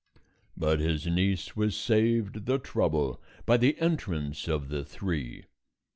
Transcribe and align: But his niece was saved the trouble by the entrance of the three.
But 0.57 0.79
his 0.79 1.05
niece 1.05 1.55
was 1.55 1.75
saved 1.75 2.47
the 2.47 2.57
trouble 2.57 3.21
by 3.45 3.57
the 3.57 3.79
entrance 3.79 4.47
of 4.47 4.69
the 4.69 4.83
three. 4.83 5.45